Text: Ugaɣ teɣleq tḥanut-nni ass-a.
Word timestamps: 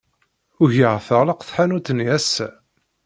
Ugaɣ 0.63 0.95
teɣleq 1.07 1.39
tḥanut-nni 1.43 2.05
ass-a. 2.17 2.47